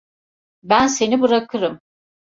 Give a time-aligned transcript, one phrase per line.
[0.63, 1.79] Ben seni bırakırım.